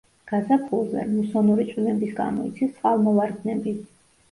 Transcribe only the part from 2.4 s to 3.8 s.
იცის წყალმოვარდნები.